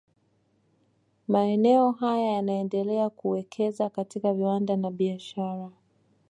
[1.27, 5.69] Maeneo haya yanaendelea kuwekeza katika viwanda na biashara